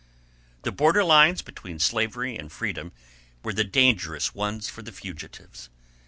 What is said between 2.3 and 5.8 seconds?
and freedom were the dangerous ones for the fugitives.